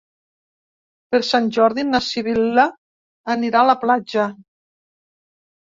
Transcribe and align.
Per 1.15 1.19
Sant 1.27 1.49
Jordi 1.57 1.85
na 1.91 2.01
Sibil·la 2.07 2.65
anirà 3.37 3.63
a 3.63 3.71
la 3.71 3.79
platja. 3.87 4.29